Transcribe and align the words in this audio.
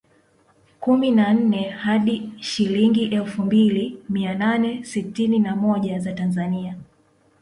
kumi 0.79 1.11
na 1.11 1.33
nne 1.33 1.69
hadi 1.69 2.31
shilingi 2.39 3.15
efu 3.15 3.41
mbili 3.43 4.03
mia 4.09 4.35
nane 4.35 4.83
sitini 4.83 5.39
na 5.39 5.55
moja 5.55 5.99
za 5.99 6.13
Tanzania 6.13 6.75